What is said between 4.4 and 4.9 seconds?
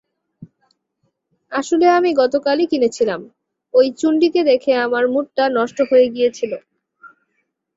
দেখে